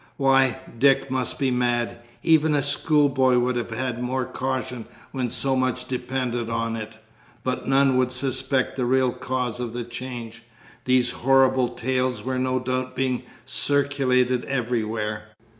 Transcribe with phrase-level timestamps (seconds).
[0.17, 1.99] Why, Dick must be mad.
[2.23, 6.97] Even a schoolboy would have had more caution when so much depended on it.
[7.43, 10.41] But none would suspect the real cause of the change.
[10.85, 15.35] These horrible tales were no doubt being circulated everywhere!